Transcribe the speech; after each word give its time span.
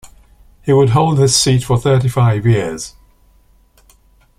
He 0.63 0.73
would 0.73 0.89
hold 0.89 1.19
this 1.19 1.39
seat 1.39 1.63
for 1.63 1.77
thirty-five 1.77 2.43
years. 2.47 2.95